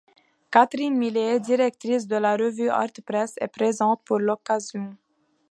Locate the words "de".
2.07-2.17